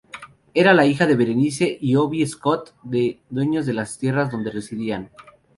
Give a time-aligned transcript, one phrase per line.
[0.55, 2.73] Era la hija de Bernice y Obie Scott,
[3.29, 5.11] dueños de las tierras donde residían.